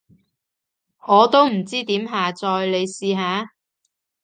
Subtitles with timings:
[1.07, 3.51] 我都唔知點下載，你試下？